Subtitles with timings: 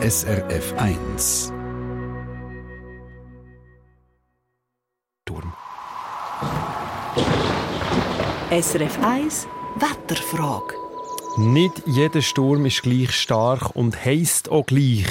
[0.00, 1.52] SRF 1.
[5.24, 5.52] Turm.
[8.52, 10.74] SRF 1 Wetterfrage.
[11.38, 15.08] Nicht jeder Sturm ist gleich stark und heisst auch gleich.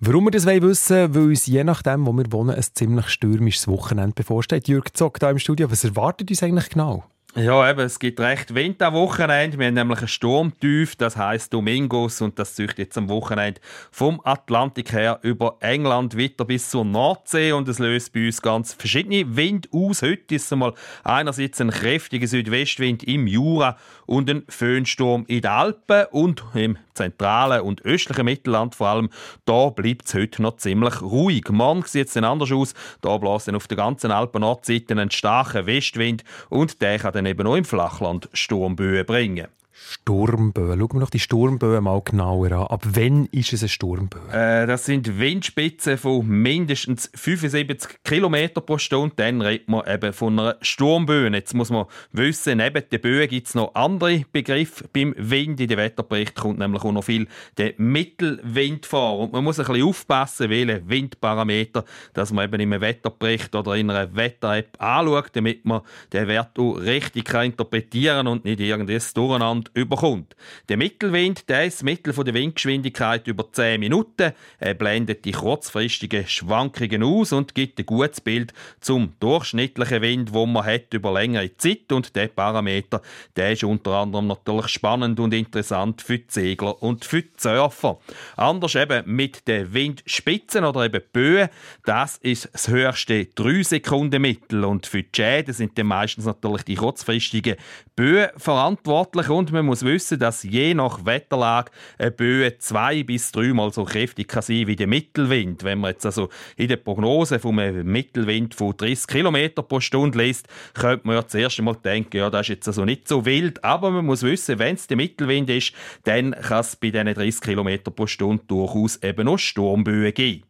[0.00, 3.68] Warum wir das wissen wollen, weil uns je nachdem, wo wir wohnen, ein ziemlich stürmisches
[3.68, 4.66] Wochenende bevorsteht.
[4.66, 7.04] Jürg Zock da im Studio, was erwartet uns eigentlich genau?
[7.38, 9.58] Ja, eben, es gibt recht Wind am Wochenende.
[9.58, 13.60] Wir haben nämlich einen Sturmtief, das heißt Domingos, und das zieht jetzt am Wochenende
[13.90, 18.72] vom Atlantik her über England weiter bis zur Nordsee und es löst bei uns ganz
[18.72, 20.00] verschiedene Wind aus.
[20.00, 20.72] Heute ist es mal
[21.04, 27.60] einerseits ein kräftiger Südwestwind im Jura und ein Föhnsturm in den Alpen und im zentralen
[27.60, 29.10] und östlichen Mittelland vor allem.
[29.44, 31.50] Da bleibt es heute noch ziemlich ruhig.
[31.50, 32.72] Morgen sieht es dann anders aus.
[33.02, 37.56] Da bläst auf der ganzen Alpen-Nordseite ein starker Westwind und der kann dann eben auch
[37.56, 39.48] im Flachland Sturmböen bringen.
[39.78, 40.78] Sturmböen.
[40.78, 42.66] Schauen wir noch die Sturmböen mal genauer an.
[42.66, 44.30] Ab wann ist es ein Sturmböen?
[44.30, 49.14] Äh, das sind Windspitzen von mindestens 75 km pro Stunde.
[49.16, 51.30] Dann redet man eben von einer Sturmböe.
[51.30, 55.60] Jetzt muss man wissen, neben den Böen gibt es noch andere Begriffe beim Wind.
[55.60, 57.28] In den Wetterbericht kommt nämlich auch noch viel
[57.58, 59.18] der Mittelwind vor.
[59.18, 61.84] Und man muss ein bisschen aufpassen, welche Windparameter
[62.14, 65.82] dass man eben im Wetterbericht oder in einer Wetter-App anschaut, damit man
[66.12, 70.36] den Wert auch richtig interpretieren kann und nicht irgendein Durcheinander überkommt.
[70.68, 74.32] Der Mittelwind, der ist das Mittel der Windgeschwindigkeit über 10 Minuten.
[74.58, 80.46] Er blendet die kurzfristigen Schwankungen aus und gibt ein gutes Bild zum durchschnittlichen Wind, wo
[80.46, 81.92] man hat über längere Zeit.
[81.92, 83.02] Und der Parameter,
[83.36, 87.98] der ist unter anderem natürlich spannend und interessant für die Segler und für die Surfer.
[88.36, 91.48] Anders eben mit den Windspitzen oder eben Böen,
[91.84, 96.62] das ist das höchste 3 Sekunden Mittel und für die Schäden sind dann meistens natürlich
[96.62, 97.56] die kurzfristigen
[97.94, 103.72] Böen verantwortlich und man muss wissen, dass je nach Wetterlage eine Böe zwei bis dreimal
[103.72, 105.64] so kräftig kann sein wie der Mittelwind.
[105.64, 110.46] Wenn man jetzt also in der Prognose vom Mittelwind von 30 km pro Stunde liest,
[110.74, 113.64] könnte man ja zuerst einmal denken, ja, das ist jetzt also nicht so wild.
[113.64, 115.72] Aber man muss wissen, wenn es der Mittelwind ist,
[116.04, 120.44] dann kann es bei diesen 30 km pro Stunde durchaus eben noch Sturmböen geben.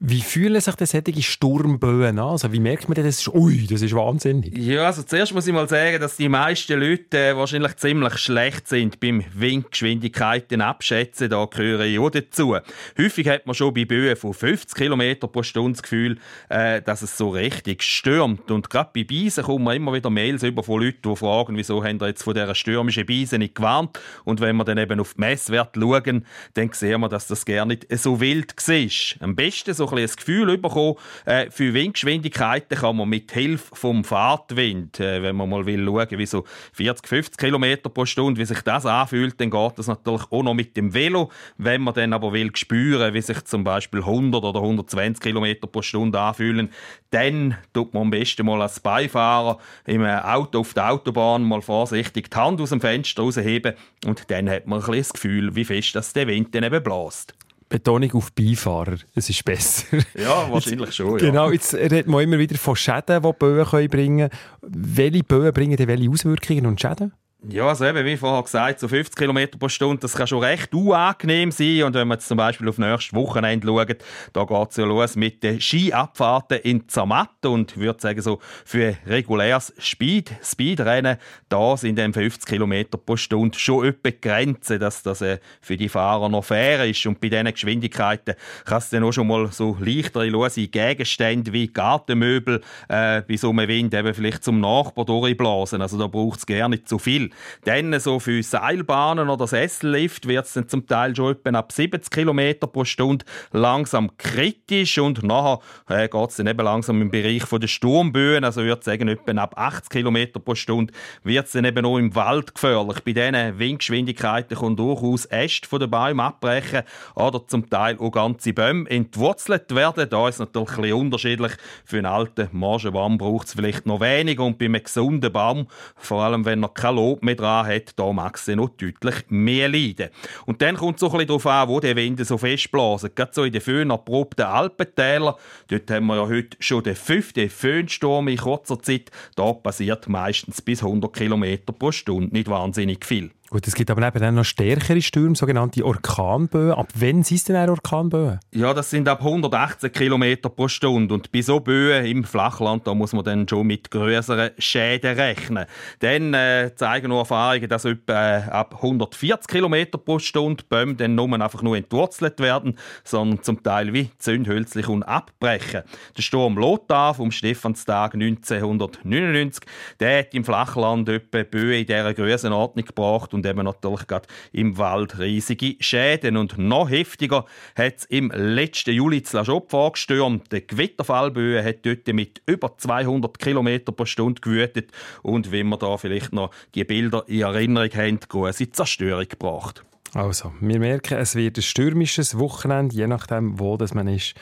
[0.00, 2.28] Wie fühlen sich das solche Sturmböen an?
[2.28, 4.56] Also wie merkt man denn, das ist, ui, das ist wahnsinnig?
[4.56, 8.68] Ja, also zuerst muss ich mal sagen, dass die meisten Leute äh, wahrscheinlich ziemlich schlecht
[8.68, 11.30] sind beim Windgeschwindigkeiten abschätzen.
[11.30, 12.56] Da gehöre ich auch dazu.
[12.96, 17.02] Häufig hat man schon bei Böen von 50 km pro Stunde das Gefühl, äh, dass
[17.02, 18.52] es so richtig stürmt.
[18.52, 22.00] Und gerade bei Beisen kommen immer wieder Mails über von Leuten, die fragen, wieso haben
[22.00, 23.98] wir jetzt von dieser stürmischen Beise nicht gewarnt.
[24.24, 27.66] Und wenn wir dann eben auf die Messwerte schauen, dann sehen wir, dass das gar
[27.66, 29.26] nicht so wild war.
[29.26, 30.94] Am besten so ein, ein Gefühl bekommen,
[31.24, 36.18] äh, für Windgeschwindigkeiten kann man mit Hilfe vom Fahrtwind, äh, wenn man mal will schauen,
[36.18, 40.24] wie so 40, 50 km pro Stunde, wie sich das anfühlt, dann geht das natürlich
[40.30, 41.30] auch noch mit dem Velo.
[41.56, 45.82] Wenn man dann aber will spüren, wie sich zum Beispiel 100 oder 120 km pro
[45.82, 46.70] Stunde anfühlen,
[47.10, 52.30] dann tut man am besten mal als Beifahrer im Auto auf der Autobahn mal vorsichtig
[52.30, 53.74] die Hand aus dem Fenster rausheben
[54.06, 57.34] und dann hat man ein bisschen Gefühl, wie fest das der Wind dann eben bläst.
[57.68, 58.96] Betonung auf Beifahrer.
[59.14, 59.98] Es ist besser.
[60.14, 61.18] Ja, wahrscheinlich schon.
[61.18, 61.26] Ja.
[61.26, 64.30] Genau, jetzt redet man immer wieder von Schäden, die Böen bringen können.
[64.62, 67.12] Welche Böen bringen denn welche Auswirkungen und Schäden?
[67.46, 70.74] Ja, also eben, wie vorher gesagt, so 50 km pro Stunde, das kann schon recht
[70.74, 71.84] unangenehm sein.
[71.84, 73.96] Und wenn man jetzt zum Beispiel auf nächstes Wochenende schaut,
[74.32, 77.46] da geht es ja los mit den Skiabfahrten in Zermatt.
[77.46, 81.18] Und ich würde sagen, so für reguläres Speed, Speedrennen,
[81.48, 85.88] da sind dann 50 km pro Stunde schon etwa Grenzen, dass das äh, für die
[85.88, 87.06] Fahrer noch fair ist.
[87.06, 88.34] Und bei diesen Geschwindigkeiten
[88.64, 93.50] kann es dann auch schon mal so leichtere lose Gegenstände wie Gartenmöbel äh, bei so
[93.50, 95.80] einem Wind eben vielleicht zum Nachbar durchblasen.
[95.80, 97.27] Also da braucht es nicht zu viel.
[97.64, 102.40] Dann so für Seilbahnen oder Sessellift wird es zum Teil schon etwa ab 70 km
[102.60, 107.66] pro Stunde langsam kritisch und nachher äh, geht es dann eben langsam im Bereich der
[107.66, 111.98] Sturmböen, also würde sagen etwa ab 80 km pro Stunde wird es dann eben auch
[111.98, 113.00] im Wald gefährlich.
[113.04, 116.82] Bei diesen Windgeschwindigkeiten kann durchaus Äste von den Bäumen abbrechen
[117.14, 120.08] oder zum Teil auch ganze Bäume entwurzelt werden.
[120.08, 121.52] Da ist natürlich ein bisschen unterschiedlich.
[121.84, 125.66] Für einen alten Morgenbaum braucht es vielleicht noch weniger und bei einem gesunden Baum,
[125.96, 129.68] vor allem wenn er kein Lob mehr dran hat, da mag sie noch deutlich mehr
[129.68, 130.10] leiden.
[130.46, 133.10] Und dann kommt es so darauf an, wo die Winde so festblasen.
[133.14, 135.34] Gerade so in den erprobten Alpentälern,
[135.68, 139.10] dort haben wir ja heute schon den fünften Föhnsturm in kurzer Zeit.
[139.36, 141.44] Da passiert meistens bis 100 km
[141.78, 143.30] pro Stunde, nicht wahnsinnig viel.
[143.50, 146.72] Gut, es gibt aber eben dann noch stärkere Stürme, sogenannte Orkanböen.
[146.72, 148.40] Ab wann sind denn Orkanböen?
[148.52, 151.14] Ja, das sind ab 118 km pro Stunde.
[151.14, 155.64] Und bei so Böen im Flachland, da muss man dann schon mit größeren Schäden rechnen.
[156.00, 161.14] Dann äh, zeigen nur Erfahrungen, dass etwa äh, ab 140 km pro Stunde Bäume dann
[161.14, 165.84] nur einfach nur entwurzelt werden, sondern zum Teil wie zündhölzlich und abbrechen.
[166.14, 169.64] Der Sturm Lothar vom Stephanstag 1999,
[170.00, 174.78] der hat im Flachland etwa Böen in dieser Größenordnung gebracht und eben natürlich gerade im
[174.78, 176.36] Wald riesige Schäden.
[176.36, 177.44] Und noch heftiger
[177.76, 180.50] hat es im letzten Juli zu La Chaux vorgestürmt.
[180.52, 184.90] Der Gewitterfallböe hat dort mit über 200 km pro Stunde gewütet
[185.22, 189.84] und wenn wir da vielleicht noch die Bilder in Erinnerung haben, große Zerstörung gebracht.
[190.14, 194.34] Also, wir merken, es wird ein stürmisches Wochenende, je nachdem, wo das man ist,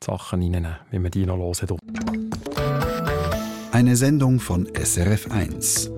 [0.00, 1.78] die Sachen reinnehmen, wie man die noch hören.
[3.72, 5.97] Eine Sendung von SRF1.